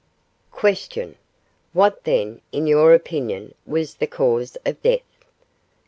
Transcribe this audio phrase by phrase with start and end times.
[0.51, 1.15] Q.
[1.73, 5.01] What then, in your opinion, was the cause of death?